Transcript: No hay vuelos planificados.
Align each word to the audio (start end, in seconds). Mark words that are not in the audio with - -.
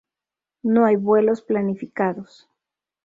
No 0.63 0.85
hay 0.85 0.95
vuelos 0.95 1.43
planificados. 1.43 2.49